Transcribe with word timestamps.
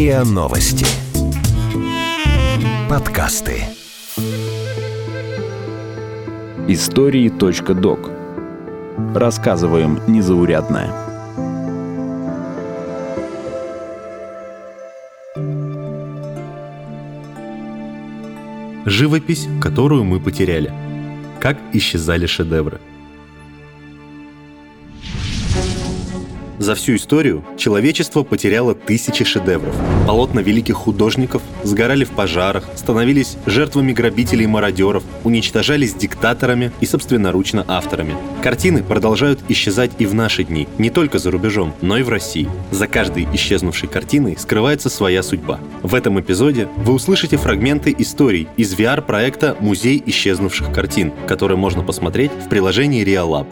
РИА 0.00 0.24
Новости. 0.24 0.86
Подкасты. 2.88 3.64
Истории.док. 6.68 8.10
Рассказываем 9.14 10.00
незаурядное. 10.06 10.90
Живопись, 18.86 19.48
которую 19.60 20.04
мы 20.04 20.18
потеряли. 20.18 20.72
Как 21.40 21.58
исчезали 21.74 22.24
шедевры– 22.24 22.80
За 26.70 26.76
всю 26.76 26.94
историю 26.94 27.44
человечество 27.56 28.22
потеряло 28.22 28.76
тысячи 28.76 29.24
шедевров. 29.24 29.74
Полотна 30.06 30.38
великих 30.38 30.76
художников 30.76 31.42
сгорали 31.64 32.04
в 32.04 32.10
пожарах, 32.10 32.62
становились 32.76 33.36
жертвами 33.44 33.90
грабителей 33.90 34.44
и 34.44 34.46
мародеров, 34.46 35.02
уничтожались 35.24 35.94
диктаторами 35.94 36.70
и 36.78 36.86
собственноручно 36.86 37.64
авторами. 37.66 38.14
Картины 38.40 38.84
продолжают 38.84 39.40
исчезать 39.48 39.90
и 39.98 40.06
в 40.06 40.14
наши 40.14 40.44
дни, 40.44 40.68
не 40.78 40.90
только 40.90 41.18
за 41.18 41.32
рубежом, 41.32 41.74
но 41.80 41.98
и 41.98 42.04
в 42.04 42.08
России. 42.08 42.48
За 42.70 42.86
каждой 42.86 43.26
исчезнувшей 43.34 43.88
картиной 43.88 44.36
скрывается 44.38 44.90
своя 44.90 45.24
судьба. 45.24 45.58
В 45.82 45.96
этом 45.96 46.20
эпизоде 46.20 46.68
вы 46.76 46.92
услышите 46.92 47.36
фрагменты 47.36 47.92
историй 47.98 48.46
из 48.56 48.72
VR-проекта 48.76 49.56
«Музей 49.58 50.00
исчезнувших 50.06 50.72
картин», 50.72 51.12
который 51.26 51.56
можно 51.56 51.82
посмотреть 51.82 52.30
в 52.30 52.48
приложении 52.48 53.04
RealLab. 53.04 53.48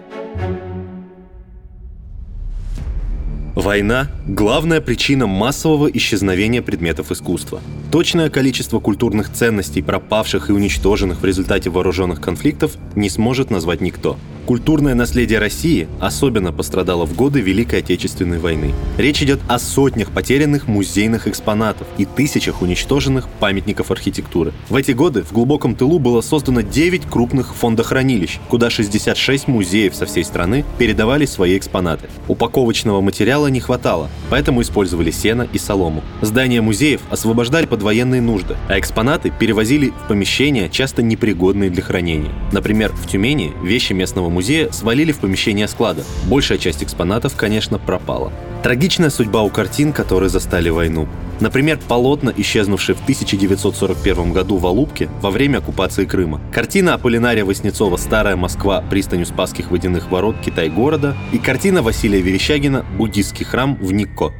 Война– 3.58 4.06
главная 4.28 4.80
причина 4.80 5.26
массового 5.26 5.88
исчезновения 5.88 6.62
предметов 6.62 7.10
искусства. 7.10 7.60
Точное 7.90 8.30
количество 8.30 8.78
культурных 8.78 9.32
ценностей, 9.32 9.82
пропавших 9.82 10.48
и 10.48 10.52
уничтоженных 10.52 11.22
в 11.22 11.24
результате 11.24 11.68
вооруженных 11.68 12.20
конфликтов, 12.20 12.76
не 12.94 13.10
сможет 13.10 13.50
назвать 13.50 13.80
никто. 13.80 14.16
Культурное 14.48 14.94
наследие 14.94 15.40
России 15.40 15.88
особенно 16.00 16.54
пострадало 16.54 17.04
в 17.04 17.14
годы 17.14 17.42
Великой 17.42 17.80
Отечественной 17.80 18.38
войны. 18.38 18.72
Речь 18.96 19.22
идет 19.22 19.40
о 19.46 19.58
сотнях 19.58 20.10
потерянных 20.10 20.66
музейных 20.68 21.28
экспонатов 21.28 21.86
и 21.98 22.06
тысячах 22.06 22.62
уничтоженных 22.62 23.28
памятников 23.28 23.90
архитектуры. 23.90 24.54
В 24.70 24.76
эти 24.76 24.92
годы 24.92 25.22
в 25.22 25.32
глубоком 25.32 25.74
тылу 25.74 25.98
было 25.98 26.22
создано 26.22 26.62
9 26.62 27.04
крупных 27.10 27.54
фондохранилищ, 27.54 28.38
куда 28.48 28.70
66 28.70 29.48
музеев 29.48 29.94
со 29.94 30.06
всей 30.06 30.24
страны 30.24 30.64
передавали 30.78 31.26
свои 31.26 31.58
экспонаты. 31.58 32.08
Упаковочного 32.26 33.02
материала 33.02 33.48
не 33.48 33.60
хватало, 33.60 34.08
поэтому 34.30 34.62
использовали 34.62 35.10
сено 35.10 35.46
и 35.52 35.58
солому. 35.58 36.02
Здания 36.22 36.62
музеев 36.62 37.02
освобождали 37.10 37.66
под 37.66 37.82
военные 37.82 38.22
нужды, 38.22 38.56
а 38.70 38.78
экспонаты 38.78 39.30
перевозили 39.30 39.90
в 39.90 40.08
помещения, 40.08 40.70
часто 40.70 41.02
непригодные 41.02 41.68
для 41.68 41.82
хранения. 41.82 42.32
Например, 42.50 42.90
в 42.92 43.06
Тюмени 43.06 43.52
вещи 43.62 43.92
местного 43.92 44.37
музея 44.38 44.70
свалили 44.70 45.10
в 45.10 45.18
помещение 45.18 45.66
склада. 45.66 46.04
Большая 46.26 46.58
часть 46.58 46.84
экспонатов, 46.84 47.34
конечно, 47.34 47.76
пропала. 47.76 48.32
Трагичная 48.62 49.10
судьба 49.10 49.42
у 49.42 49.50
картин, 49.50 49.92
которые 49.92 50.30
застали 50.30 50.68
войну. 50.68 51.08
Например, 51.40 51.76
полотна, 51.88 52.32
исчезнувшие 52.36 52.94
в 52.94 53.02
1941 53.02 54.32
году 54.32 54.58
в 54.58 54.66
Алубке 54.66 55.08
во 55.20 55.32
время 55.32 55.58
оккупации 55.58 56.04
Крыма. 56.04 56.40
Картина 56.52 56.94
Аполлинария 56.94 57.44
Васнецова 57.44 57.96
«Старая 57.96 58.36
Москва. 58.36 58.84
Пристанью 58.88 59.26
Спасских 59.26 59.72
водяных 59.72 60.08
ворот. 60.08 60.36
Китай-города» 60.44 61.16
и 61.32 61.38
картина 61.38 61.82
Василия 61.82 62.20
Верещагина 62.20 62.86
«Буддийский 62.96 63.44
храм 63.44 63.74
в 63.80 63.92
Никко». 63.92 64.32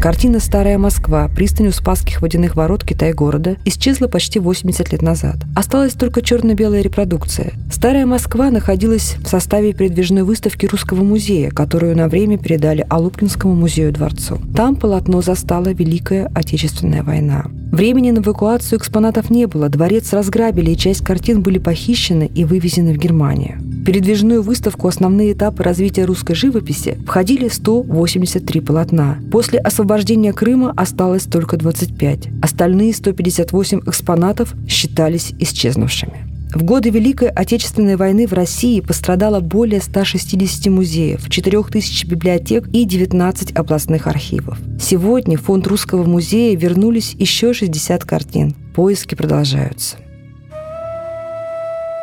Картина 0.00 0.38
«Старая 0.38 0.78
Москва. 0.78 1.28
Пристань 1.28 1.66
у 1.66 1.72
Спасских 1.72 2.22
водяных 2.22 2.54
ворот 2.54 2.84
Китай-города» 2.84 3.56
исчезла 3.64 4.06
почти 4.06 4.38
80 4.38 4.92
лет 4.92 5.02
назад. 5.02 5.38
Осталась 5.56 5.94
только 5.94 6.22
черно-белая 6.22 6.82
репродукция. 6.82 7.54
«Старая 7.68 8.06
Москва» 8.06 8.52
находилась 8.52 9.16
в 9.18 9.26
составе 9.26 9.72
передвижной 9.72 10.22
выставки 10.22 10.66
Русского 10.66 11.02
музея, 11.02 11.50
которую 11.50 11.96
на 11.96 12.06
время 12.08 12.38
передали 12.38 12.86
Алупкинскому 12.88 13.56
музею-дворцу. 13.56 14.38
Там 14.54 14.76
полотно 14.76 15.20
застала 15.20 15.70
Великая 15.70 16.30
Отечественная 16.32 17.02
война. 17.02 17.46
Времени 17.70 18.10
на 18.10 18.20
эвакуацию 18.20 18.78
экспонатов 18.78 19.28
не 19.28 19.46
было, 19.46 19.68
дворец 19.68 20.12
разграбили, 20.12 20.70
и 20.70 20.76
часть 20.76 21.04
картин 21.04 21.42
были 21.42 21.58
похищены 21.58 22.30
и 22.34 22.44
вывезены 22.44 22.94
в 22.94 22.96
Германию. 22.96 23.58
В 23.60 23.84
передвижную 23.84 24.42
выставку 24.42 24.88
«Основные 24.88 25.32
этапы 25.32 25.62
развития 25.62 26.04
русской 26.04 26.34
живописи» 26.34 26.98
входили 27.06 27.48
183 27.48 28.60
полотна. 28.60 29.18
После 29.30 29.58
освобождения 29.58 30.32
Крыма 30.32 30.72
осталось 30.76 31.24
только 31.24 31.56
25. 31.56 32.28
Остальные 32.42 32.94
158 32.94 33.80
экспонатов 33.86 34.54
считались 34.66 35.32
исчезнувшими. 35.38 36.27
В 36.54 36.62
годы 36.64 36.88
Великой 36.88 37.28
Отечественной 37.28 37.96
войны 37.96 38.26
в 38.26 38.32
России 38.32 38.80
пострадало 38.80 39.40
более 39.40 39.82
160 39.82 40.66
музеев, 40.72 41.28
4000 41.28 42.06
библиотек 42.06 42.68
и 42.72 42.84
19 42.84 43.52
областных 43.54 44.06
архивов. 44.06 44.58
Сегодня 44.80 45.36
в 45.36 45.42
фонд 45.42 45.66
Русского 45.66 46.04
музея 46.04 46.56
вернулись 46.56 47.14
еще 47.18 47.52
60 47.52 48.02
картин. 48.04 48.54
Поиски 48.74 49.14
продолжаются. 49.14 49.98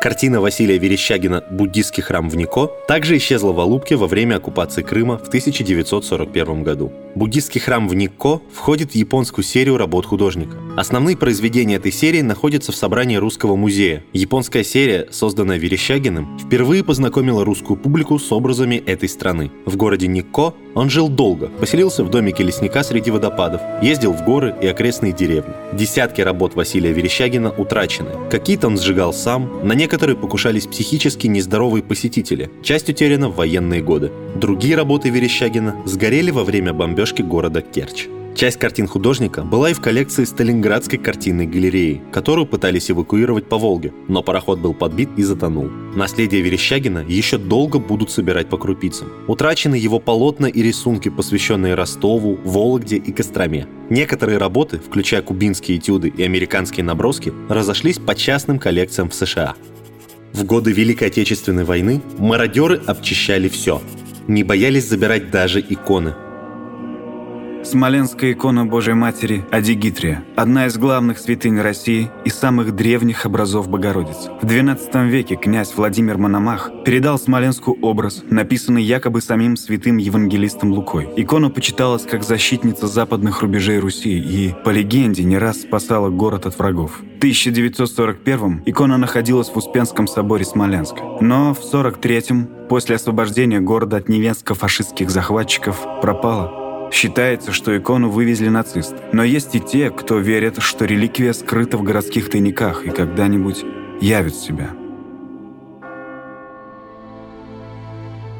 Картина 0.00 0.40
Василия 0.40 0.78
Верещагина 0.78 1.42
«Буддийский 1.50 2.02
храм 2.02 2.28
в 2.28 2.36
Нико» 2.36 2.70
также 2.86 3.16
исчезла 3.16 3.52
в 3.52 3.58
Алубке 3.58 3.96
во 3.96 4.06
время 4.06 4.36
оккупации 4.36 4.82
Крыма 4.82 5.18
в 5.18 5.26
1941 5.26 6.62
году. 6.62 6.92
Буддийский 7.16 7.62
храм 7.62 7.88
в 7.88 7.94
Никко 7.94 8.42
входит 8.52 8.92
в 8.92 8.94
японскую 8.94 9.42
серию 9.42 9.78
работ 9.78 10.04
художника. 10.04 10.58
Основные 10.76 11.16
произведения 11.16 11.76
этой 11.76 11.90
серии 11.90 12.20
находятся 12.20 12.72
в 12.72 12.76
собрании 12.76 13.16
Русского 13.16 13.56
музея. 13.56 14.04
Японская 14.12 14.62
серия, 14.62 15.08
созданная 15.10 15.56
Верещагиным, 15.56 16.38
впервые 16.38 16.84
познакомила 16.84 17.42
русскую 17.42 17.78
публику 17.78 18.18
с 18.18 18.30
образами 18.30 18.74
этой 18.84 19.08
страны. 19.08 19.50
В 19.64 19.78
городе 19.78 20.08
Никко 20.08 20.52
он 20.74 20.90
жил 20.90 21.08
долго, 21.08 21.46
поселился 21.46 22.04
в 22.04 22.10
домике 22.10 22.44
лесника 22.44 22.84
среди 22.84 23.10
водопадов, 23.10 23.62
ездил 23.82 24.12
в 24.12 24.22
горы 24.22 24.54
и 24.60 24.66
окрестные 24.66 25.14
деревни. 25.14 25.54
Десятки 25.72 26.20
работ 26.20 26.54
Василия 26.54 26.92
Верещагина 26.92 27.50
утрачены. 27.50 28.10
Какие-то 28.30 28.66
он 28.66 28.78
сжигал 28.78 29.14
сам, 29.14 29.66
на 29.66 29.72
некоторые 29.72 30.16
покушались 30.16 30.66
психически 30.66 31.28
нездоровые 31.28 31.82
посетители. 31.82 32.50
Часть 32.62 32.90
утеряна 32.90 33.30
в 33.30 33.36
военные 33.36 33.80
годы. 33.80 34.12
Другие 34.34 34.76
работы 34.76 35.08
Верещагина 35.08 35.76
сгорели 35.86 36.30
во 36.30 36.44
время 36.44 36.74
бомбежки 36.74 37.05
города 37.22 37.62
Керчь. 37.62 38.08
Часть 38.36 38.58
картин 38.58 38.86
художника 38.86 39.44
была 39.44 39.70
и 39.70 39.72
в 39.72 39.80
коллекции 39.80 40.24
Сталинградской 40.24 40.98
картинной 40.98 41.46
галереи, 41.46 42.02
которую 42.12 42.46
пытались 42.46 42.90
эвакуировать 42.90 43.48
по 43.48 43.56
Волге, 43.56 43.94
но 44.08 44.22
пароход 44.22 44.58
был 44.58 44.74
подбит 44.74 45.08
и 45.16 45.22
затонул. 45.22 45.70
Наследие 45.94 46.42
Верещагина 46.42 47.02
еще 47.08 47.38
долго 47.38 47.78
будут 47.78 48.10
собирать 48.10 48.50
по 48.50 48.58
крупицам. 48.58 49.08
Утрачены 49.26 49.76
его 49.76 50.00
полотна 50.00 50.44
и 50.46 50.60
рисунки, 50.60 51.08
посвященные 51.08 51.74
Ростову, 51.74 52.38
Вологде 52.44 52.96
и 52.96 53.10
Костроме. 53.10 53.68
Некоторые 53.88 54.36
работы, 54.36 54.80
включая 54.86 55.22
кубинские 55.22 55.78
этюды 55.78 56.08
и 56.08 56.22
американские 56.22 56.84
наброски, 56.84 57.32
разошлись 57.48 57.98
по 57.98 58.14
частным 58.14 58.58
коллекциям 58.58 59.08
в 59.08 59.14
США. 59.14 59.54
В 60.34 60.44
годы 60.44 60.72
Великой 60.72 61.08
Отечественной 61.08 61.64
войны 61.64 62.02
мародеры 62.18 62.82
обчищали 62.86 63.48
все. 63.48 63.80
Не 64.28 64.44
боялись 64.44 64.86
забирать 64.86 65.30
даже 65.30 65.60
иконы– 65.60 66.12
Смоленская 67.66 68.32
икона 68.32 68.64
Божьей 68.64 68.94
Матери 68.94 69.44
Адигитрия– 69.50 70.22
одна 70.36 70.66
из 70.66 70.78
главных 70.78 71.18
святынь 71.18 71.60
России 71.60 72.08
и 72.24 72.30
самых 72.30 72.76
древних 72.76 73.26
образов 73.26 73.68
Богородицы. 73.68 74.30
В 74.40 74.44
XII 74.44 75.08
веке 75.08 75.34
князь 75.34 75.72
Владимир 75.74 76.16
Мономах 76.16 76.70
передал 76.84 77.18
Смоленску 77.18 77.76
образ, 77.82 78.22
написанный 78.30 78.84
якобы 78.84 79.20
самим 79.20 79.56
святым 79.56 79.96
евангелистом 79.96 80.70
Лукой. 80.70 81.08
Икона 81.16 81.50
почиталась 81.50 82.04
как 82.04 82.22
защитница 82.22 82.86
западных 82.86 83.42
рубежей 83.42 83.80
Руси 83.80 84.16
и, 84.16 84.54
по 84.64 84.70
легенде, 84.70 85.24
не 85.24 85.36
раз 85.36 85.62
спасала 85.62 86.08
город 86.08 86.46
от 86.46 86.56
врагов. 86.56 87.00
В 87.16 87.18
1941 87.18 88.62
икона 88.64 88.96
находилась 88.96 89.48
в 89.48 89.56
Успенском 89.56 90.06
соборе 90.06 90.44
Смоленска. 90.44 91.02
Но 91.20 91.52
в 91.52 91.58
1943 91.58 92.68
после 92.68 92.94
освобождения 92.94 93.58
города 93.58 93.96
от 93.96 94.08
немецко-фашистских 94.08 95.10
захватчиков 95.10 95.84
пропала. 96.00 96.65
Считается, 96.92 97.52
что 97.52 97.76
икону 97.76 98.08
вывезли 98.08 98.48
нацисты. 98.48 98.96
Но 99.12 99.24
есть 99.24 99.54
и 99.54 99.60
те, 99.60 99.90
кто 99.90 100.18
верит, 100.18 100.56
что 100.60 100.84
реликвия 100.84 101.32
скрыта 101.32 101.76
в 101.76 101.82
городских 101.82 102.30
тайниках 102.30 102.84
и 102.84 102.90
когда-нибудь 102.90 103.64
явит 104.00 104.34
себя. 104.34 104.70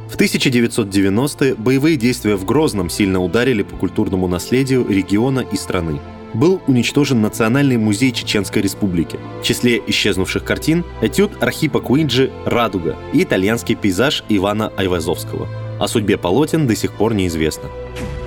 В 0.08 0.18
1990-е 0.18 1.56
боевые 1.56 1.96
действия 1.96 2.36
в 2.36 2.44
Грозном 2.44 2.88
сильно 2.88 3.20
ударили 3.20 3.62
по 3.62 3.76
культурному 3.76 4.28
наследию 4.28 4.86
региона 4.88 5.40
и 5.40 5.56
страны. 5.56 6.00
Был 6.32 6.62
уничтожен 6.66 7.20
Национальный 7.20 7.76
музей 7.76 8.12
Чеченской 8.12 8.62
Республики. 8.62 9.18
В 9.42 9.44
числе 9.44 9.82
исчезнувших 9.86 10.44
картин– 10.44 10.84
этюд 11.02 11.32
Архипа 11.42 11.80
Куинджи 11.80 12.30
«Радуга» 12.44 12.96
и 13.12 13.22
итальянский 13.22 13.74
пейзаж 13.74 14.24
Ивана 14.28 14.72
Айвазовского. 14.76 15.48
О 15.78 15.88
судьбе 15.88 16.16
полотен 16.16 16.66
до 16.66 16.74
сих 16.76 16.92
пор 16.94 17.12
неизвестно. 17.12 17.68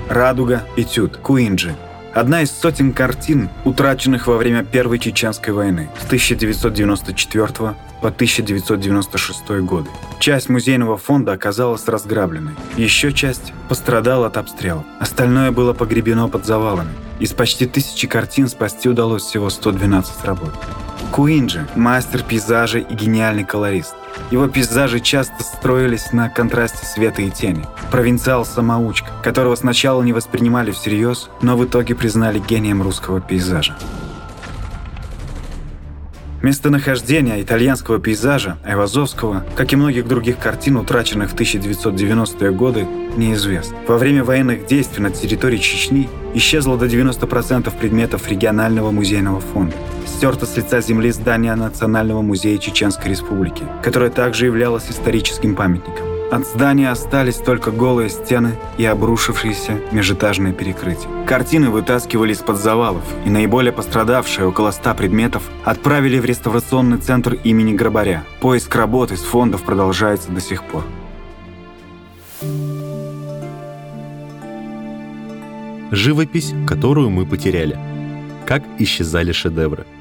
«Радуга», 0.09 0.63
«Этюд», 0.75 1.17
«Куинджи», 1.17 1.75
Одна 2.13 2.41
из 2.41 2.51
сотен 2.51 2.91
картин, 2.91 3.49
утраченных 3.65 4.25
во 4.25 4.37
время 4.37 4.63
Первой 4.63 4.97
Чеченской 4.97 5.53
войны 5.53 5.89
с 6.01 6.05
1994 6.05 7.47
по 8.01 8.07
1996 8.07 9.49
годы. 9.61 9.89
Часть 10.19 10.49
музейного 10.49 10.97
фонда 10.97 11.33
оказалась 11.33 11.87
разграбленной. 11.87 12.53
Еще 12.77 13.13
часть 13.13 13.53
пострадала 13.67 14.27
от 14.27 14.37
обстрелов. 14.37 14.85
Остальное 14.99 15.51
было 15.51 15.73
погребено 15.73 16.27
под 16.27 16.45
завалами. 16.45 16.91
Из 17.19 17.33
почти 17.33 17.67
тысячи 17.67 18.07
картин 18.07 18.47
спасти 18.47 18.89
удалось 18.89 19.23
всего 19.23 19.49
112 19.49 20.25
работ. 20.25 20.53
Куинджи– 21.11 21.67
мастер 21.75 22.23
пейзажа 22.23 22.79
и 22.79 22.93
гениальный 22.95 23.43
колорист. 23.43 23.95
Его 24.31 24.47
пейзажи 24.47 24.99
часто 24.99 25.43
строились 25.43 26.11
на 26.11 26.29
контрасте 26.29 26.85
света 26.85 27.21
и 27.21 27.29
тени. 27.29 27.65
Провинциал-самоучка, 27.91 29.09
которого 29.23 29.55
сначала 29.55 30.01
не 30.03 30.13
воспринимали 30.13 30.71
всерьез, 30.71 31.29
но 31.41 31.57
в 31.57 31.65
итоге 31.65 31.95
признали 31.95 32.39
гением 32.39 32.81
русского 32.81 33.21
пейзажа. 33.21 33.75
Местонахождение 36.41 37.41
итальянского 37.41 37.99
пейзажа 37.99 38.57
Айвазовского, 38.63 39.45
как 39.55 39.73
и 39.73 39.75
многих 39.75 40.07
других 40.07 40.39
картин, 40.39 40.77
утраченных 40.77 41.31
в 41.31 41.35
1990-е 41.35 42.51
годы, 42.51 42.87
неизвестно. 43.17 43.77
Во 43.87 43.97
время 43.97 44.23
военных 44.23 44.65
действий 44.65 45.03
на 45.03 45.11
территории 45.11 45.57
Чечни 45.57 46.09
исчезло 46.33 46.77
до 46.77 46.85
90% 46.85 47.77
предметов 47.77 48.29
регионального 48.29 48.91
музейного 48.91 49.41
фонда. 49.41 49.75
Стерто 50.07 50.45
с 50.45 50.55
лица 50.55 50.79
земли 50.79 51.11
здание 51.11 51.55
Национального 51.55 52.21
музея 52.21 52.57
Чеченской 52.57 53.11
Республики, 53.11 53.63
которое 53.83 54.09
также 54.09 54.45
являлось 54.45 54.89
историческим 54.89 55.55
памятником. 55.55 56.08
От 56.31 56.45
здания 56.45 56.91
остались 56.91 57.37
только 57.37 57.71
голые 57.71 58.09
стены 58.09 58.55
и 58.77 58.85
обрушившиеся 58.85 59.79
межэтажные 59.91 60.53
перекрытия. 60.53 61.09
Картины 61.25 61.71
вытаскивали 61.71 62.33
из-под 62.33 62.57
завалов, 62.57 63.01
и 63.25 63.31
наиболее 63.31 63.73
пострадавшие, 63.73 64.45
около 64.45 64.69
ста 64.69 64.93
предметов, 64.93 65.49
отправили 65.65 66.19
в 66.19 66.25
реставрационный 66.25 66.99
центр 66.99 67.33
имени 67.33 67.73
Грабаря. 67.73 68.23
Поиск 68.41 68.75
работы 68.75 69.17
с 69.17 69.21
фондов 69.21 69.63
продолжается 69.63 70.31
до 70.31 70.39
сих 70.39 70.63
пор. 70.63 70.83
Живопись, 75.89 76.53
которую 76.67 77.09
мы 77.09 77.25
потеряли. 77.25 77.79
Как 78.45 78.61
исчезали 78.77 79.31
шедевры– 79.31 79.87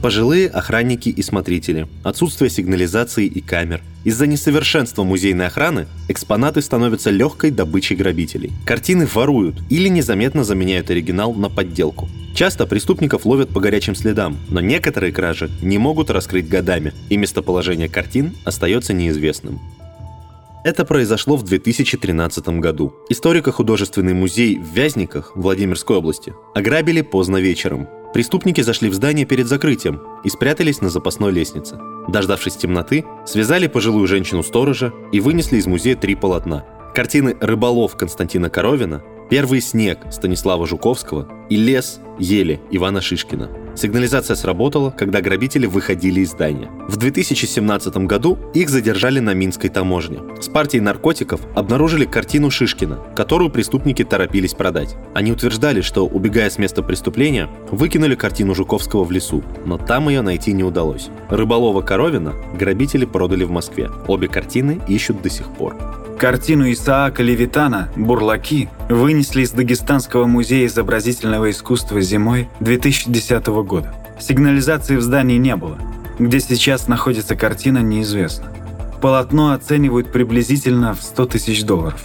Пожилые 0.00 0.48
охранники 0.48 1.08
и 1.08 1.22
смотрители, 1.22 1.88
отсутствие 2.04 2.50
сигнализации 2.50 3.26
и 3.26 3.40
камер. 3.40 3.82
Из-за 4.04 4.28
несовершенства 4.28 5.02
музейной 5.02 5.48
охраны 5.48 5.88
экспонаты 6.06 6.62
становятся 6.62 7.10
легкой 7.10 7.50
добычей 7.50 7.96
грабителей. 7.96 8.52
Картины 8.64 9.08
воруют 9.12 9.56
или 9.70 9.88
незаметно 9.88 10.44
заменяют 10.44 10.90
оригинал 10.90 11.34
на 11.34 11.50
подделку. 11.50 12.08
Часто 12.32 12.64
преступников 12.66 13.26
ловят 13.26 13.48
по 13.48 13.58
горячим 13.58 13.96
следам, 13.96 14.38
но 14.48 14.60
некоторые 14.60 15.12
кражи 15.12 15.50
не 15.62 15.78
могут 15.78 16.10
раскрыть 16.10 16.48
годами, 16.48 16.92
и 17.08 17.16
местоположение 17.16 17.88
картин 17.88 18.34
остается 18.44 18.92
неизвестным. 18.92 19.58
Это 20.64 20.84
произошло 20.84 21.36
в 21.36 21.42
2013 21.42 22.48
году. 22.60 22.94
Историко-художественный 23.08 24.14
музей 24.14 24.58
в 24.58 24.72
Вязниках, 24.72 25.32
Владимирской 25.34 25.96
области, 25.96 26.34
ограбили 26.54 27.00
поздно 27.00 27.38
вечером. 27.38 27.88
Преступники 28.12 28.60
зашли 28.62 28.88
в 28.88 28.94
здание 28.94 29.26
перед 29.26 29.46
закрытием 29.46 30.00
и 30.24 30.28
спрятались 30.28 30.80
на 30.80 30.88
запасной 30.90 31.32
лестнице. 31.32 31.78
Дождавшись 32.08 32.56
темноты, 32.56 33.04
связали 33.26 33.66
пожилую 33.66 34.06
женщину-сторожа 34.06 34.92
и 35.12 35.20
вынесли 35.20 35.58
из 35.58 35.66
музея 35.66 35.94
три 35.94 36.14
полотна. 36.14 36.64
Картины 36.94 37.36
«Рыболов» 37.40 37.96
Константина 37.96 38.50
Коровина, 38.50 39.02
«Первый 39.30 39.60
снег» 39.60 40.00
Станислава 40.10 40.66
Жуковского 40.66 41.37
и 41.48 41.56
«Лес» 41.56 42.00
Ели 42.18 42.60
Ивана 42.70 43.00
Шишкина. 43.00 43.48
Сигнализация 43.76 44.34
сработала, 44.34 44.90
когда 44.90 45.20
грабители 45.20 45.66
выходили 45.66 46.20
из 46.20 46.30
здания. 46.30 46.68
В 46.88 46.96
2017 46.96 47.96
году 47.98 48.36
их 48.52 48.70
задержали 48.70 49.20
на 49.20 49.34
Минской 49.34 49.70
таможне. 49.70 50.18
С 50.40 50.48
партией 50.48 50.82
наркотиков 50.82 51.40
обнаружили 51.54 52.04
картину 52.04 52.50
Шишкина, 52.50 52.98
которую 53.14 53.50
преступники 53.50 54.02
торопились 54.02 54.54
продать. 54.54 54.96
Они 55.14 55.30
утверждали, 55.30 55.80
что, 55.80 56.06
убегая 56.06 56.50
с 56.50 56.58
места 56.58 56.82
преступления, 56.82 57.48
выкинули 57.70 58.16
картину 58.16 58.54
Жуковского 58.54 59.04
в 59.04 59.12
лесу, 59.12 59.44
но 59.64 59.78
там 59.78 60.08
ее 60.08 60.22
найти 60.22 60.52
не 60.52 60.64
удалось. 60.64 61.08
Рыболова 61.30 61.82
Коровина 61.82 62.34
грабители 62.58 63.04
продали 63.04 63.44
в 63.44 63.50
Москве. 63.50 63.90
Обе 64.08 64.26
картины 64.26 64.80
ищут 64.88 65.22
до 65.22 65.30
сих 65.30 65.48
пор. 65.50 65.76
Картину 66.18 66.68
Исаака 66.72 67.22
Левитана 67.22 67.92
«Бурлаки» 67.94 68.68
вынесли 68.88 69.42
из 69.42 69.52
Дагестанского 69.52 70.26
музея 70.26 70.66
изобразительного 70.66 71.37
искусства 71.46 72.00
зимой 72.00 72.48
2010 72.60 73.46
года. 73.64 73.94
Сигнализации 74.18 74.96
в 74.96 75.02
здании 75.02 75.38
не 75.38 75.56
было. 75.56 75.78
Где 76.18 76.40
сейчас 76.40 76.88
находится 76.88 77.36
картина, 77.36 77.78
неизвестно. 77.78 78.52
Полотно 79.00 79.52
оценивают 79.52 80.10
приблизительно 80.10 80.94
в 80.94 81.02
100 81.02 81.26
тысяч 81.26 81.64
долларов. 81.64 82.00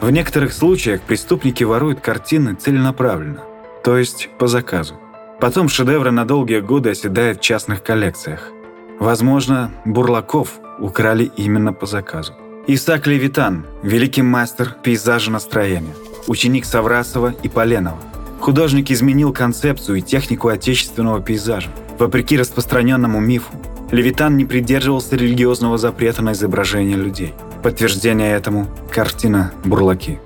В 0.00 0.10
некоторых 0.10 0.52
случаях 0.52 1.02
преступники 1.02 1.62
воруют 1.62 2.00
картины 2.00 2.54
целенаправленно, 2.54 3.42
то 3.84 3.96
есть 3.96 4.30
по 4.38 4.48
заказу. 4.48 4.94
Потом 5.40 5.68
шедевры 5.68 6.10
на 6.10 6.24
долгие 6.24 6.60
годы 6.60 6.90
оседают 6.90 7.38
в 7.38 7.42
частных 7.42 7.82
коллекциях. 7.82 8.50
Возможно, 8.98 9.70
Бурлаков 9.84 10.60
украли 10.78 11.30
именно 11.36 11.72
по 11.72 11.86
заказу. 11.86 12.34
Исаак 12.66 13.06
Левитан– 13.08 13.66
великий 13.82 14.22
мастер 14.22 14.76
пейзажа 14.82 15.30
настроения, 15.30 15.94
ученик 16.28 16.64
Саврасова 16.64 17.34
и 17.42 17.48
Поленова. 17.48 17.98
Художник 18.42 18.90
изменил 18.90 19.32
концепцию 19.32 19.98
и 19.98 20.00
технику 20.00 20.48
отечественного 20.48 21.20
пейзажа. 21.20 21.70
Вопреки 21.96 22.36
распространенному 22.36 23.20
мифу, 23.20 23.52
Левитан 23.92 24.36
не 24.36 24.44
придерживался 24.44 25.14
религиозного 25.14 25.78
запрета 25.78 26.22
на 26.22 26.32
изображение 26.32 26.96
людей. 26.96 27.34
Подтверждение 27.62 28.32
этому– 28.32 28.66
картина 28.90 29.52
«Бурлаки». 29.64 30.18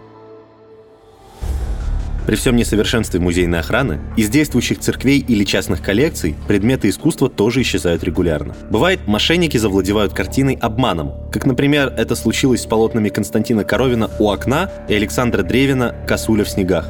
При 2.27 2.37
всем 2.37 2.57
несовершенстве 2.57 3.21
музейной 3.21 3.61
охраны 3.61 4.01
из 4.17 4.31
действующих 4.31 4.79
церквей 4.79 5.19
или 5.19 5.45
частных 5.45 5.83
коллекций 5.83 6.37
предметы 6.49 6.89
искусства 6.89 7.29
тоже 7.29 7.61
исчезают 7.61 8.03
регулярно. 8.03 8.57
Бывает, 8.71 9.01
мошенники 9.07 9.59
завладевают 9.59 10.15
картиной 10.15 10.55
обманом, 10.55 11.13
как, 11.31 11.45
например, 11.45 11.93
это 11.99 12.17
случилось 12.17 12.63
с 12.63 12.67
полотнами 12.67 13.11
Константина 13.11 13.63
Коровина 13.63 14.11
«У 14.19 14.31
окна» 14.31 14.71
и 14.89 14.95
Александра 14.95 15.43
Древина 15.43 15.95
«Косуля 16.09 16.45
в 16.45 16.49
снегах». 16.49 16.87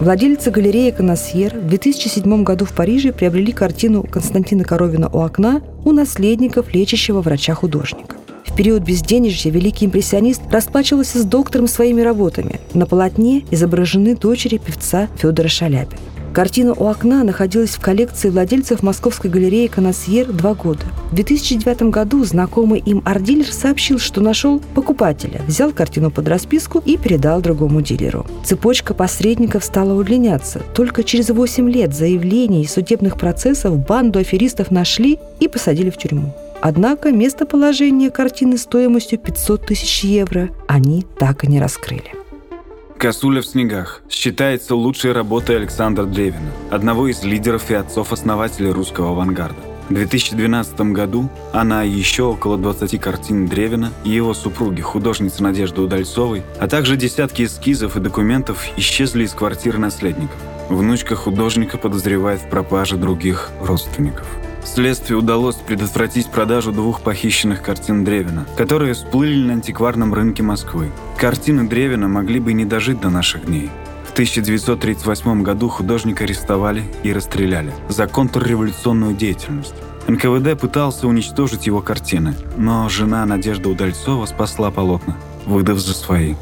Владельцы 0.00 0.50
галереи 0.50 0.92
«Коносьер» 0.92 1.58
в 1.58 1.68
2007 1.68 2.42
году 2.42 2.64
в 2.64 2.72
Париже 2.72 3.12
приобрели 3.12 3.52
картину 3.52 4.02
Константина 4.02 4.64
Коровина 4.64 5.10
«У 5.10 5.18
окна» 5.18 5.60
у 5.84 5.92
наследников 5.92 6.72
лечащего 6.72 7.20
врача-художника. 7.20 8.16
В 8.46 8.56
период 8.56 8.82
безденежья 8.82 9.50
великий 9.50 9.84
импрессионист 9.84 10.40
расплачивался 10.50 11.18
с 11.18 11.24
доктором 11.26 11.68
своими 11.68 12.00
работами. 12.00 12.60
На 12.72 12.86
полотне 12.86 13.44
изображены 13.50 14.16
дочери 14.16 14.56
певца 14.56 15.08
Федора 15.18 15.48
Шаляпина. 15.48 16.00
Картина 16.32 16.74
«У 16.74 16.86
окна» 16.86 17.24
находилась 17.24 17.70
в 17.70 17.80
коллекции 17.80 18.30
владельцев 18.30 18.84
Московской 18.84 19.28
галереи 19.30 19.66
«Коносьер» 19.66 20.32
два 20.32 20.54
года. 20.54 20.84
В 21.10 21.14
2009 21.14 21.90
году 21.90 22.24
знакомый 22.24 22.78
им 22.78 23.02
арт-дилер 23.04 23.52
сообщил, 23.52 23.98
что 23.98 24.20
нашел 24.20 24.60
покупателя, 24.74 25.42
взял 25.48 25.72
картину 25.72 26.12
под 26.12 26.28
расписку 26.28 26.80
и 26.84 26.96
передал 26.96 27.40
другому 27.40 27.82
дилеру. 27.82 28.26
Цепочка 28.44 28.94
посредников 28.94 29.64
стала 29.64 29.98
удлиняться. 29.98 30.62
Только 30.72 31.02
через 31.02 31.30
8 31.30 31.68
лет 31.68 31.94
заявлений 31.94 32.62
и 32.62 32.68
судебных 32.68 33.18
процессов 33.18 33.84
банду 33.84 34.20
аферистов 34.20 34.70
нашли 34.70 35.18
и 35.40 35.48
посадили 35.48 35.90
в 35.90 35.96
тюрьму. 35.96 36.32
Однако 36.62 37.10
местоположение 37.10 38.10
картины 38.10 38.56
стоимостью 38.56 39.18
500 39.18 39.66
тысяч 39.66 40.04
евро 40.04 40.50
они 40.68 41.06
так 41.18 41.42
и 41.42 41.48
не 41.48 41.60
раскрыли. 41.60 42.19
«Косуля 43.00 43.40
в 43.40 43.46
снегах» 43.46 44.02
считается 44.10 44.74
лучшей 44.74 45.12
работой 45.12 45.56
Александра 45.56 46.04
Древина, 46.04 46.52
одного 46.70 47.08
из 47.08 47.22
лидеров 47.22 47.70
и 47.70 47.74
отцов-основателей 47.74 48.72
русского 48.72 49.12
авангарда. 49.12 49.56
В 49.88 49.94
2012 49.94 50.78
году 50.92 51.30
она 51.54 51.82
и 51.82 51.88
еще 51.88 52.24
около 52.24 52.58
20 52.58 53.00
картин 53.00 53.46
Древина 53.46 53.90
и 54.04 54.10
его 54.10 54.34
супруги, 54.34 54.82
художницы 54.82 55.42
Надежды 55.42 55.80
Удальцовой, 55.80 56.42
а 56.58 56.68
также 56.68 56.98
десятки 56.98 57.44
эскизов 57.46 57.96
и 57.96 58.00
документов 58.00 58.66
исчезли 58.76 59.24
из 59.24 59.32
квартиры 59.32 59.78
наследников. 59.78 60.36
Внучка 60.68 61.16
художника 61.16 61.78
подозревает 61.78 62.42
в 62.42 62.50
пропаже 62.50 62.98
других 62.98 63.48
родственников. 63.62 64.26
Следствию 64.64 65.18
удалось 65.18 65.56
предотвратить 65.56 66.30
продажу 66.30 66.72
двух 66.72 67.00
похищенных 67.00 67.62
картин 67.62 68.04
Древина, 68.04 68.46
которые 68.56 68.94
всплыли 68.94 69.46
на 69.46 69.54
антикварном 69.54 70.14
рынке 70.14 70.42
Москвы. 70.42 70.90
Картины 71.16 71.68
Древина 71.68 72.08
могли 72.08 72.40
бы 72.40 72.50
и 72.50 72.54
не 72.54 72.64
дожить 72.64 73.00
до 73.00 73.10
наших 73.10 73.46
дней. 73.46 73.70
В 74.06 74.12
1938 74.12 75.42
году 75.42 75.68
художника 75.68 76.24
арестовали 76.24 76.84
и 77.02 77.12
расстреляли 77.12 77.72
за 77.88 78.06
контрреволюционную 78.06 79.14
деятельность. 79.14 79.74
НКВД 80.08 80.60
пытался 80.60 81.06
уничтожить 81.06 81.66
его 81.66 81.80
картины, 81.80 82.34
но 82.56 82.88
жена 82.88 83.24
Надежда 83.24 83.68
Удальцова 83.68 84.26
спасла 84.26 84.70
полотна, 84.70 85.16
выдав 85.46 85.78
за 85.78 85.94
свои. 85.94 86.34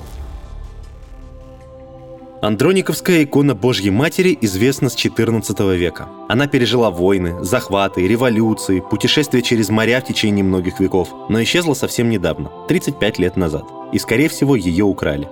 Андрониковская 2.41 3.25
икона 3.25 3.57
Божьей 3.57 3.91
Матери 3.91 4.39
известна 4.43 4.91
с 4.91 4.97
XIV 4.97 5.77
века. 5.77 6.09
Она 6.29 6.47
пережила 6.47 6.89
войны, 6.89 7.43
захваты, 7.43 8.07
революции, 8.07 8.79
путешествия 8.79 9.43
через 9.43 9.71
моря 9.71 10.01
в 10.01 10.05
течение 10.05 10.45
многих 10.45 10.79
веков, 10.79 11.09
но 11.29 11.43
исчезла 11.43 11.75
совсем 11.75 12.09
недавно, 12.09 12.51
35 12.69 13.19
лет 13.19 13.37
назад. 13.37 13.65
И, 13.93 13.99
скорее 13.99 14.29
всего, 14.29 14.55
ее 14.55 14.85
украли. 14.85 15.29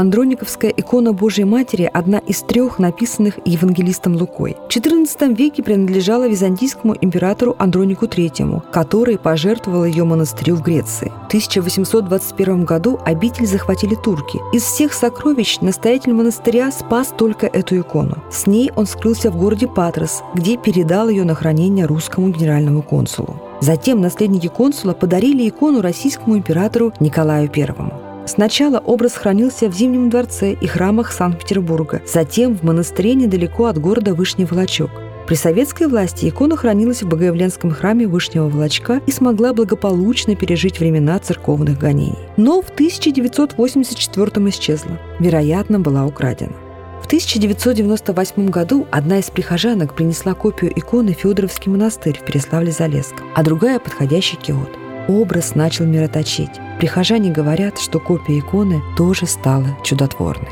Андрониковская 0.00 0.70
икона 0.70 1.12
Божьей 1.12 1.44
Матери– 1.44 1.90
одна 1.92 2.20
из 2.20 2.40
трех 2.40 2.78
написанных 2.78 3.38
евангелистом 3.44 4.16
Лукой. 4.16 4.56
В 4.66 4.74
XIV 4.74 5.34
веке 5.34 5.62
принадлежала 5.62 6.26
византийскому 6.26 6.96
императору 6.98 7.54
Андронику 7.58 8.06
III, 8.06 8.62
который 8.72 9.18
пожертвовал 9.18 9.84
ее 9.84 10.04
монастырю 10.04 10.56
в 10.56 10.62
Греции. 10.62 11.12
В 11.24 11.26
1821 11.26 12.64
году 12.64 12.98
обитель 13.04 13.44
захватили 13.44 13.94
турки. 13.94 14.40
Из 14.54 14.62
всех 14.62 14.94
сокровищ 14.94 15.60
настоятель 15.60 16.14
монастыря 16.14 16.72
спас 16.72 17.12
только 17.14 17.46
эту 17.46 17.78
икону. 17.78 18.24
С 18.30 18.46
ней 18.46 18.72
он 18.76 18.86
скрылся 18.86 19.30
в 19.30 19.36
городе 19.36 19.68
Патрос, 19.68 20.22
где 20.34 20.56
передал 20.56 21.10
ее 21.10 21.24
на 21.24 21.34
хранение 21.34 21.84
русскому 21.84 22.30
генеральному 22.30 22.80
консулу. 22.80 23.36
Затем 23.60 24.00
наследники 24.00 24.46
консула 24.46 24.94
подарили 24.94 25.46
икону 25.46 25.82
российскому 25.82 26.38
императору 26.38 26.94
Николаю 27.00 27.50
Первому. 27.50 28.09
Сначала 28.26 28.78
образ 28.78 29.14
хранился 29.14 29.68
в 29.68 29.74
Зимнем 29.74 30.10
дворце 30.10 30.52
и 30.52 30.66
храмах 30.66 31.12
Санкт-Петербурга, 31.12 32.02
затем 32.06 32.56
в 32.56 32.62
монастыре 32.62 33.14
недалеко 33.14 33.66
от 33.66 33.78
города 33.78 34.14
Вышний 34.14 34.44
Волочок. 34.44 34.90
При 35.26 35.36
советской 35.36 35.86
власти 35.86 36.28
икона 36.28 36.56
хранилась 36.56 37.02
в 37.02 37.08
Богоявленском 37.08 37.70
храме 37.70 38.08
Вышнего 38.08 38.48
Волочка 38.48 39.00
и 39.06 39.12
смогла 39.12 39.52
благополучно 39.52 40.34
пережить 40.34 40.80
времена 40.80 41.18
церковных 41.20 41.78
гонений. 41.78 42.18
Но 42.36 42.60
в 42.60 42.70
1984 42.70 44.48
исчезла. 44.48 44.98
Вероятно, 45.20 45.78
была 45.78 46.04
украдена. 46.04 46.54
В 47.00 47.06
1998 47.06 48.50
году 48.50 48.86
одна 48.90 49.18
из 49.18 49.30
прихожанок 49.30 49.94
принесла 49.94 50.34
копию 50.34 50.72
иконы 50.76 51.12
Федоровский 51.12 51.70
монастырь 51.70 52.18
в 52.18 52.28
Переславле-Залесском, 52.28 53.24
а 53.34 53.42
другая– 53.44 53.78
подходящий 53.80 54.36
киот. 54.36 54.89
Образ 55.10 55.56
начал 55.56 55.86
мироточить. 55.86 56.52
Прихожане 56.78 57.32
говорят, 57.32 57.80
что 57.80 57.98
копия 57.98 58.38
иконы 58.38 58.80
тоже 58.96 59.26
стала 59.26 59.76
чудотворной. 59.82 60.46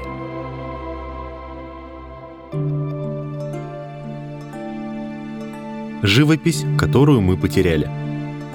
Живопись, 6.03 6.65
которую 6.77 7.21
мы 7.21 7.37
потеряли. 7.37 7.89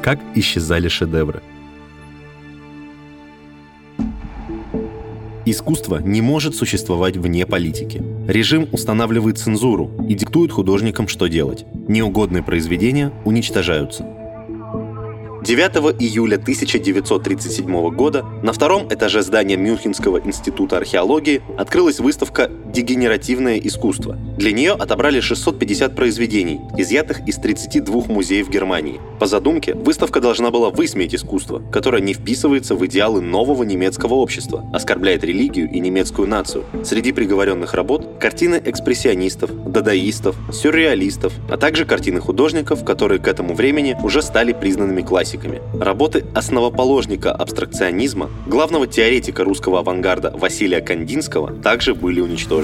Как 0.02 0.20
исчезали 0.36 0.90
шедевры. 0.90 1.42
Искусство 5.46 6.00
не 6.00 6.22
может 6.22 6.54
существовать 6.54 7.16
вне 7.16 7.46
политики. 7.46 8.04
Режим 8.28 8.68
устанавливает 8.74 9.38
цензуру 9.38 9.90
и 10.10 10.16
диктует 10.16 10.52
художникам, 10.52 11.08
что 11.08 11.28
делать. 11.28 11.66
Неугодные 11.88 12.44
произведения 12.44 13.14
уничтожаются– 13.24 14.06
9 15.44 16.02
июля 16.02 16.36
1937 16.36 17.90
года 17.90 18.24
на 18.44 18.54
втором 18.54 18.88
этаже 18.88 19.22
здания 19.22 19.58
Мюнхенского 19.58 20.22
института 20.22 20.78
археологии 20.78 21.42
открылась 21.58 22.00
выставка 22.00 22.50
«Дегенеративное 22.74 23.58
искусство». 23.58 24.18
Для 24.38 24.52
нее 24.52 24.72
отобрали 24.72 25.20
650 25.20 25.96
произведений, 25.96 26.60
изъятых 26.76 27.28
из 27.28 27.36
32 27.36 28.06
музеев 28.08 28.50
Германии. 28.50 29.00
По 29.20 29.28
задумке, 29.28 29.76
выставка 29.76 30.20
должна 30.20 30.50
была 30.50 30.72
высмеять 30.72 31.14
искусство, 31.14 31.62
которое 31.72 32.02
не 32.02 32.14
вписывается 32.14 32.74
в 32.74 32.84
идеалы 32.88 33.22
нового 33.22 33.62
немецкого 33.62 34.16
общества, 34.16 34.66
оскорбляет 34.74 35.24
религию 35.24 35.70
и 35.72 35.80
немецкую 35.80 36.28
нацию. 36.28 36.64
Среди 36.84 37.12
приговоренных 37.12 37.76
работ– 37.76 38.18
картины 38.20 38.60
экспрессионистов, 38.66 39.52
дадаистов, 39.72 40.36
сюрреалистов, 40.52 41.32
а 41.50 41.58
также 41.58 41.86
картины 41.86 42.20
художников, 42.20 42.84
которые 42.84 43.20
к 43.20 43.28
этому 43.28 43.54
времени 43.54 43.96
уже 44.02 44.24
стали 44.24 44.52
признанными 44.52 45.04
классиками. 45.04 45.62
Работы 45.80 46.26
основоположника 46.34 47.32
абстракционизма, 47.32 48.32
главного 48.48 48.88
теоретика 48.88 49.44
русского 49.44 49.80
авангарда 49.80 50.34
Василия 50.36 50.82
Кандинского 50.82 51.54
также 51.54 51.94
были 51.94 52.20
уничтожены. 52.20 52.63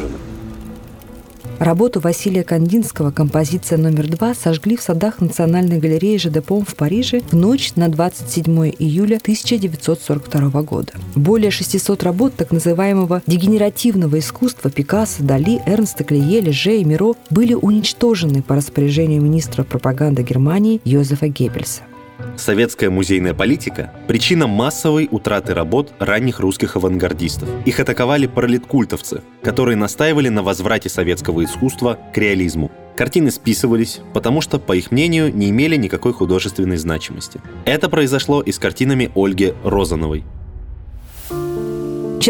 Работу 1.60 2.00
Василия 2.00 2.46
Кандинского 2.46 3.12
«Композиция 3.12 3.78
номер 3.78 4.08
два» 4.08 4.34
сожгли 4.34 4.78
в 4.78 4.82
садах 4.82 5.20
Национальной 5.20 5.78
галереи 5.78 6.16
Жедепом 6.16 6.64
в 6.66 6.74
Париже 6.74 7.20
в 7.20 7.34
ночь 7.34 7.74
на 7.76 7.90
27 7.90 8.72
июля 8.80 9.18
1942 9.18 10.62
года. 10.62 10.94
Более 11.16 11.52
600 11.52 12.02
работ 12.04 12.34
так 12.38 12.52
называемого 12.52 13.22
дегенеративного 13.28 14.20
искусства 14.20 14.72
Пикассо, 14.72 15.22
Дали, 15.22 15.62
Эрнста 15.66 16.06
Клие, 16.06 16.40
Леже 16.40 16.78
и 16.78 16.86
Миро 16.86 17.16
были 17.30 17.56
уничтожены 17.56 18.42
по 18.42 18.56
распоряжению 18.56 19.22
министра 19.22 19.64
пропаганды 19.64 20.24
Германии 20.24 20.80
Йозефа 20.86 21.28
Геббельса. 21.28 21.82
Советская 22.38 22.90
музейная 22.90 23.34
политика– 23.34 23.94
причина 24.08 24.48
массовой 24.48 25.08
утраты 25.12 25.54
работ 25.54 25.94
ранних 26.00 26.40
русских 26.40 26.76
авангардистов. 26.76 27.50
Их 27.66 27.80
атаковали 27.80 28.28
паралиткультовцы, 28.28 29.22
которые 29.44 29.76
настаивали 29.76 30.30
на 30.30 30.44
возврате 30.44 30.90
советского 30.90 31.44
искусства 31.44 32.00
к 32.14 32.18
реализму. 32.18 32.72
Картины 32.96 33.32
списывались, 33.32 34.02
потому 34.14 34.42
что, 34.42 34.60
по 34.60 34.74
их 34.74 34.92
мнению, 34.92 35.34
не 35.34 35.50
имели 35.50 35.76
никакой 35.76 36.14
художественной 36.14 36.78
значимости. 36.78 37.40
Это 37.66 37.90
произошло 37.90 38.42
и 38.42 38.52
с 38.52 38.60
картинами 38.60 39.12
Ольги 39.16 39.54
Розановой– 39.64 40.24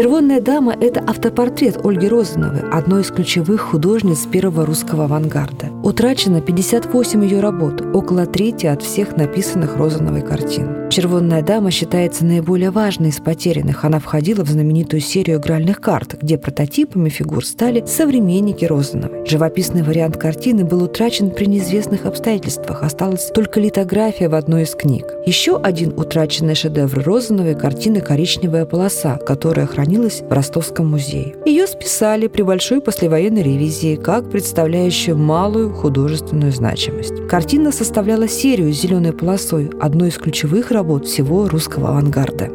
«Червонная 0.00 0.40
дама»— 0.40 0.74
это 0.80 1.00
автопортрет 1.00 1.84
Ольги 1.84 2.08
Розановой, 2.08 2.62
одной 2.70 3.02
из 3.02 3.10
ключевых 3.10 3.60
художниц 3.60 4.20
первого 4.20 4.64
русского 4.64 5.04
авангарда. 5.04 5.66
Утрачено 5.82 6.40
58 6.40 7.22
ее 7.22 7.40
работ, 7.40 7.82
около 7.94 8.24
трети 8.24 8.64
от 8.64 8.80
всех 8.80 9.18
написанных 9.18 9.76
Розановой 9.76 10.22
картин. 10.22 10.79
«Червонная 10.90 11.40
дама» 11.40 11.70
считается 11.70 12.24
наиболее 12.24 12.72
важной 12.72 13.10
из 13.10 13.20
потерянных. 13.20 13.84
Она 13.84 14.00
входила 14.00 14.42
в 14.42 14.48
знаменитую 14.48 15.00
серию 15.00 15.38
игральных 15.38 15.80
карт, 15.80 16.16
где 16.20 16.36
прототипами 16.36 17.08
фигур 17.08 17.46
стали 17.46 17.84
современники 17.86 18.64
Розановой. 18.64 19.24
Живописный 19.24 19.84
вариант 19.84 20.16
картины 20.16 20.64
был 20.64 20.82
утрачен 20.82 21.30
при 21.30 21.44
неизвестных 21.44 22.06
обстоятельствах. 22.06 22.82
Осталась 22.82 23.26
только 23.26 23.60
литография 23.60 24.28
в 24.28 24.34
одной 24.34 24.64
из 24.64 24.74
книг. 24.74 25.06
Еще 25.26 25.60
один 25.60 25.96
утраченный 25.96 26.56
шедевр 26.56 27.04
Розановой– 27.04 27.54
картина 27.56 28.00
«Коричневая 28.00 28.66
полоса», 28.66 29.16
которая 29.16 29.66
хранилась 29.66 30.22
в 30.22 30.32
Ростовском 30.32 30.90
музее. 30.90 31.36
Ее 31.46 31.68
списали 31.68 32.26
при 32.26 32.42
большой 32.42 32.80
послевоенной 32.80 33.44
ревизии 33.44 33.94
как 33.94 34.28
представляющую 34.28 35.16
малую 35.16 35.72
художественную 35.72 36.50
значимость. 36.50 37.28
Картина 37.28 37.70
составляла 37.70 38.26
серию 38.26 38.74
с 38.74 38.80
зеленой 38.80 39.12
полосой, 39.12 39.70
одной 39.80 40.08
из 40.08 40.18
ключевых 40.18 40.72
работ 40.72 40.79
всего 41.06 41.48
русского 41.48 41.90
авангарда. 41.90 42.48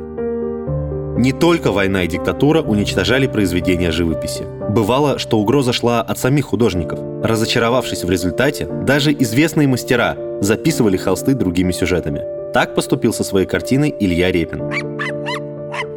Не 1.17 1.31
только 1.31 1.71
война 1.71 2.03
и 2.03 2.07
диктатура 2.07 2.61
уничтожали 2.61 3.27
произведения 3.27 3.91
живописи. 3.91 4.43
Бывало, 4.69 5.17
что 5.17 5.39
угроза 5.39 5.71
шла 5.71 6.01
от 6.01 6.19
самих 6.19 6.45
художников. 6.45 6.99
Разочаровавшись 7.23 8.03
в 8.03 8.09
результате, 8.09 8.67
даже 8.85 9.13
известные 9.13 9.67
мастера 9.67 10.17
записывали 10.41 10.97
холсты 10.97 11.33
другими 11.33 11.71
сюжетами. 11.71 12.21
Так 12.53 12.75
поступил 12.75 13.13
со 13.13 13.23
своей 13.23 13.45
картиной 13.45 13.95
Илья 13.99 14.31
Репин. 14.31 14.94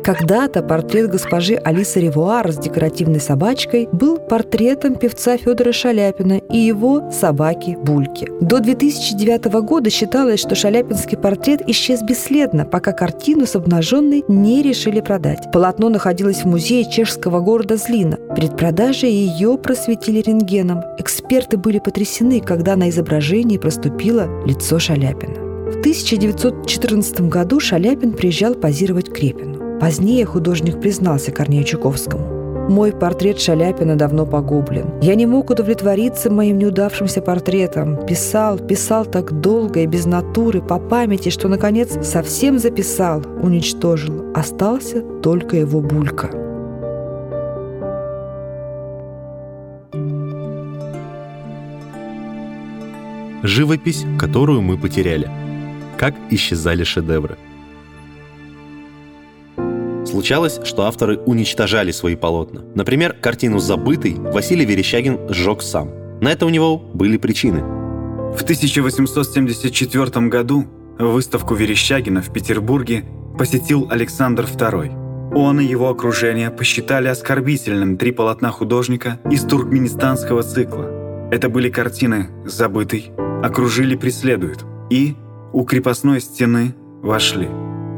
Когда-то 0.08 0.62
портрет 0.62 1.10
госпожи 1.10 1.56
Алисы 1.56 2.00
Ревуар 2.00 2.50
с 2.50 2.56
декоративной 2.56 3.20
собачкой 3.20 3.90
был 3.92 4.16
портретом 4.16 4.94
певца 4.94 5.36
Федора 5.36 5.70
Шаляпина 5.70 6.38
и 6.50 6.56
его 6.56 7.10
собаки 7.10 7.76
Бульки. 7.78 8.26
До 8.40 8.60
2009 8.60 9.60
года 9.66 9.90
считалось, 9.90 10.40
что 10.40 10.54
шаляпинский 10.54 11.18
портрет 11.18 11.60
исчез 11.68 12.00
бесследно, 12.00 12.64
пока 12.64 12.92
картину 12.92 13.44
с 13.44 13.54
обнаженной 13.54 14.24
не 14.28 14.62
решили 14.62 15.02
продать. 15.02 15.52
Полотно 15.52 15.90
находилось 15.90 16.42
в 16.42 16.46
музее 16.46 16.90
чешского 16.90 17.40
города 17.40 17.76
Злина. 17.76 18.16
Перед 18.34 18.56
продажей 18.56 19.10
ее 19.10 19.58
просветили 19.58 20.22
рентгеном. 20.22 20.84
Эксперты 20.96 21.58
были 21.58 21.80
потрясены, 21.80 22.40
когда 22.40 22.76
на 22.76 22.88
изображении 22.88 23.58
проступило 23.58 24.26
лицо 24.46 24.78
Шаляпина. 24.78 25.34
В 25.70 25.80
1914 25.80 27.20
году 27.28 27.60
Шаляпин 27.60 28.14
приезжал 28.14 28.54
позировать 28.54 29.12
Крепину. 29.12 29.57
Позднее 29.80 30.24
художник 30.24 30.80
признался 30.80 31.32
Корнею 31.32 31.64
Чуковскому. 31.64 32.68
Мой 32.68 32.92
портрет 32.92 33.40
Шаляпина 33.40 33.96
давно 33.96 34.26
погублен. 34.26 34.86
Я 35.00 35.14
не 35.14 35.24
мог 35.24 35.50
удовлетвориться 35.50 36.30
моим 36.30 36.58
неудавшимся 36.58 37.22
портретом. 37.22 38.04
Писал, 38.06 38.58
писал 38.58 39.06
так 39.06 39.40
долго 39.40 39.80
и 39.80 39.86
без 39.86 40.04
натуры, 40.04 40.60
по 40.60 40.78
памяти, 40.78 41.30
что, 41.30 41.48
наконец, 41.48 41.96
совсем 42.06 42.58
записал, 42.58 43.22
уничтожил. 43.42 44.32
Остался 44.34 45.00
только 45.22 45.56
его 45.56 45.80
булька. 45.80 46.30
живопись, 53.42 54.04
которую 54.18 54.62
мы 54.62 54.76
потеряли. 54.76 55.30
Как 55.96 56.14
исчезали 56.30 56.84
шедевры. 56.84 57.36
Случалось, 60.08 60.58
что 60.64 60.84
авторы 60.84 61.18
уничтожали 61.18 61.90
свои 61.90 62.16
полотна. 62.16 62.62
Например, 62.74 63.12
картину 63.12 63.58
«Забытый» 63.58 64.14
Василий 64.14 64.64
Верещагин 64.64 65.28
сжег 65.28 65.60
сам. 65.60 65.90
На 66.22 66.32
это 66.32 66.46
у 66.46 66.48
него 66.48 66.78
были 66.78 67.18
причины. 67.18 67.60
В 68.34 68.42
1874 68.42 70.28
году 70.28 70.66
выставку 70.98 71.54
Верещагина 71.54 72.22
в 72.22 72.32
Петербурге 72.32 73.04
посетил 73.38 73.86
Александр 73.90 74.44
II. 74.44 75.34
Он 75.34 75.60
и 75.60 75.66
его 75.66 75.90
окружение 75.90 76.50
посчитали 76.50 77.08
оскорбительным 77.08 77.98
три 77.98 78.12
полотна 78.12 78.50
художника 78.50 79.20
из 79.30 79.42
туркменистанского 79.44 80.42
цикла. 80.42 81.28
Это 81.30 81.50
были 81.50 81.68
картины 81.68 82.30
«Забытый», 82.46 83.12
«Окружили, 83.42 83.94
преследуют» 83.94 84.64
и 84.88 85.16
«У 85.52 85.64
крепостной 85.64 86.22
стены 86.22 86.74
вошли». 87.02 87.48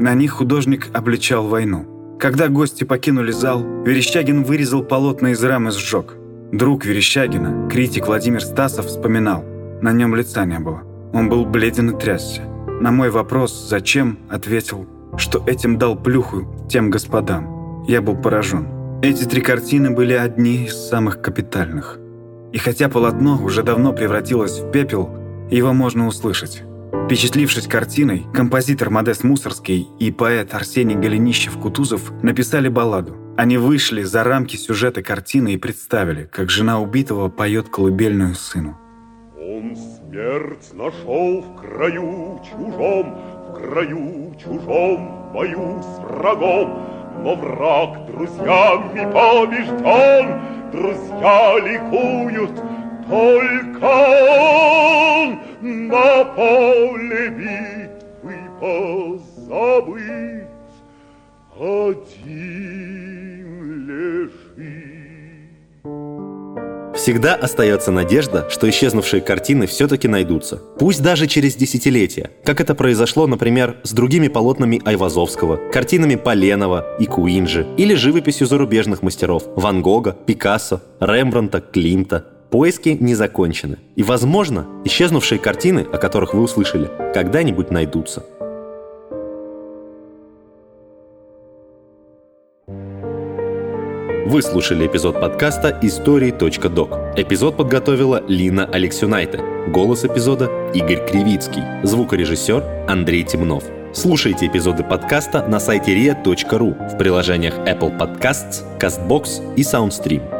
На 0.00 0.14
них 0.14 0.32
художник 0.32 0.88
обличал 0.92 1.46
войну. 1.46 1.99
Когда 2.20 2.48
гости 2.48 2.84
покинули 2.84 3.32
зал, 3.32 3.64
Верещагин 3.82 4.42
вырезал 4.42 4.82
полотна 4.82 5.28
из 5.28 5.42
рамы 5.42 5.70
сжег. 5.70 6.16
Друг 6.52 6.84
Верещагина, 6.84 7.66
критик 7.70 8.08
Владимир 8.08 8.42
Стасов, 8.42 8.86
вспоминал. 8.86 9.42
На 9.80 9.92
нем 9.92 10.14
лица 10.14 10.44
не 10.44 10.58
было. 10.58 10.82
Он 11.14 11.30
был 11.30 11.46
бледен 11.46 11.90
и 11.90 11.98
трясся. 11.98 12.42
На 12.78 12.90
мой 12.90 13.08
вопрос 13.08 13.68
«Зачем?» 13.70 14.18
ответил, 14.28 14.86
что 15.16 15.42
этим 15.46 15.78
дал 15.78 15.96
плюху 15.96 16.46
тем 16.68 16.90
господам. 16.90 17.84
Я 17.88 18.02
был 18.02 18.16
поражен. 18.16 18.66
Эти 19.00 19.24
три 19.24 19.40
картины 19.40 19.90
были 19.90 20.12
одни 20.12 20.66
из 20.66 20.76
самых 20.76 21.22
капитальных. 21.22 21.98
И 22.52 22.58
хотя 22.58 22.90
полотно 22.90 23.42
уже 23.42 23.62
давно 23.62 23.94
превратилось 23.94 24.58
в 24.58 24.70
пепел, 24.70 25.08
его 25.50 25.72
можно 25.72 26.06
услышать. 26.06 26.64
Впечатлившись 27.10 27.66
картиной, 27.66 28.24
композитор 28.32 28.88
Модест 28.88 29.24
Мусорский 29.24 29.88
и 29.98 30.12
поэт 30.12 30.54
Арсений 30.54 30.94
Голенищев-Кутузов 30.94 32.12
написали 32.22 32.68
балладу. 32.68 33.16
Они 33.36 33.58
вышли 33.58 34.04
за 34.04 34.22
рамки 34.22 34.54
сюжета 34.54 35.02
картины 35.02 35.54
и 35.54 35.56
представили, 35.56 36.30
как 36.30 36.50
жена 36.50 36.78
убитого 36.78 37.28
поет 37.28 37.68
колыбельную 37.68 38.36
сыну. 38.36 38.78
Он 39.36 39.74
смерть 39.74 40.72
нашел 40.72 41.40
в 41.40 41.60
краю 41.60 42.40
чужом, 42.48 43.18
в 43.48 43.54
краю 43.54 44.36
чужом 44.40 45.32
бою 45.32 45.82
с 45.82 45.98
врагом, 45.98 46.86
но 47.24 47.34
враг 47.34 48.06
друзьями 48.06 49.12
побежден, 49.12 50.40
друзья 50.70 51.58
ликуют, 51.58 52.54
только 53.08 53.84
он 53.84 55.49
на 55.62 56.24
поле 56.24 57.28
битвы 57.30 58.34
позабыть 58.60 60.00
один 61.58 62.40
лежит. 63.86 64.30
Всегда 66.96 67.34
остается 67.34 67.90
надежда, 67.90 68.46
что 68.50 68.68
исчезнувшие 68.68 69.22
картины 69.22 69.66
все-таки 69.66 70.06
найдутся. 70.06 70.60
Пусть 70.78 71.02
даже 71.02 71.26
через 71.26 71.54
десятилетия, 71.54 72.30
как 72.44 72.60
это 72.60 72.74
произошло, 72.74 73.26
например, 73.26 73.76
с 73.84 73.92
другими 73.92 74.28
полотнами 74.28 74.82
Айвазовского, 74.84 75.56
картинами 75.70 76.16
Поленова 76.16 76.96
и 76.98 77.06
Куинджи, 77.06 77.66
или 77.78 77.94
живописью 77.94 78.46
зарубежных 78.46 79.02
мастеров 79.02 79.44
Ван 79.56 79.80
Гога, 79.80 80.14
Пикассо, 80.26 80.82
Рембранта, 81.00 81.60
Клинта, 81.62 82.26
Поиски 82.50 82.96
не 83.00 83.14
закончены. 83.14 83.78
И, 83.94 84.02
возможно, 84.02 84.66
исчезнувшие 84.84 85.38
картины, 85.38 85.86
о 85.92 85.98
которых 85.98 86.34
вы 86.34 86.42
услышали, 86.42 86.90
когда-нибудь 87.14 87.70
найдутся. 87.70 88.24
Вы 94.26 94.42
слушали 94.42 94.86
эпизод 94.86 95.20
подкаста 95.20 95.78
«Истории.док». 95.82 96.90
Эпизод 97.16 97.56
подготовила 97.56 98.22
Лина 98.26 98.64
Алексюнайте. 98.64 99.40
Голос 99.68 100.04
эпизода– 100.04 100.50
Игорь 100.74 101.04
Кривицкий. 101.08 101.62
Звукорежиссер– 101.84 102.86
Андрей 102.88 103.24
Темнов. 103.24 103.64
Слушайте 103.92 104.46
эпизоды 104.46 104.84
подкаста 104.84 105.46
на 105.48 105.58
сайте 105.58 105.96
ria.ru 105.96 106.94
в 106.94 106.98
приложениях 106.98 107.58
Apple 107.58 107.98
Podcasts, 107.98 108.64
CastBox 108.78 109.54
и 109.56 109.62
SoundStream. 109.62 110.39